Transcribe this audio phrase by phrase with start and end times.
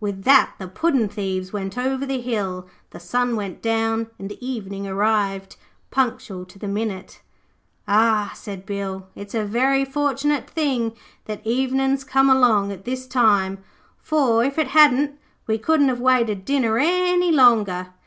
[0.00, 4.86] With that the puddin' thieves went over the hill, the sun went down and evening
[4.88, 5.56] arrived,
[5.90, 7.20] punctual to the minute.
[7.86, 9.08] 'Ah,' said Bill.
[9.14, 10.94] 'It's a very fortunate thing
[11.26, 13.58] that evenin's come along at this time,
[13.98, 17.88] for, if it hadn't, we couldn't have waited dinner any longer.